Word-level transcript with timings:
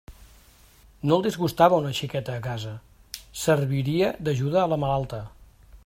No 1.09 1.17
el 1.19 1.25
disgustava 1.27 1.77
una 1.81 1.91
xiqueta 1.99 2.35
a 2.37 2.41
casa; 2.47 2.73
serviria 3.45 4.09
d'ajuda 4.29 4.65
a 4.65 4.69
la 4.75 4.83
malalta. 4.87 5.23